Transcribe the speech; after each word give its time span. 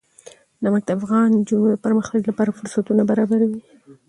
نمک 0.63 0.83
د 0.85 0.89
افغان 0.97 1.27
نجونو 1.37 1.67
د 1.71 1.75
پرمختګ 1.85 2.21
لپاره 2.29 2.55
فرصتونه 2.59 3.01
برابروي. 3.11 3.61